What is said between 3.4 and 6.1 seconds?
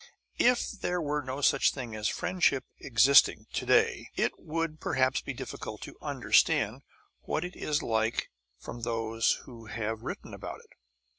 to day, it would perhaps be difficult to